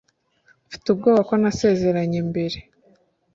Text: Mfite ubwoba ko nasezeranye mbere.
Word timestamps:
Mfite 0.67 0.85
ubwoba 0.89 1.21
ko 1.29 1.33
nasezeranye 1.41 2.19
mbere. 2.29 2.57